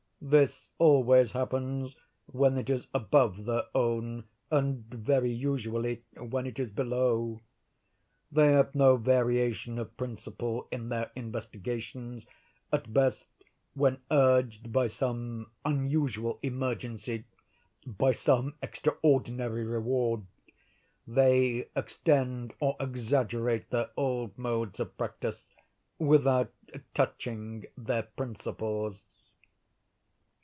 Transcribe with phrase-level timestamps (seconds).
[0.23, 1.95] This always happens
[2.27, 7.41] when it is above their own, and very usually when it is below.
[8.31, 12.27] They have no variation of principle in their investigations;
[12.71, 13.25] at best,
[13.73, 24.79] when urged by some unusual emergency—by some extraordinary reward—they extend or exaggerate their old modes
[24.79, 25.51] of practice,
[25.97, 26.53] without
[26.93, 29.03] touching their principles.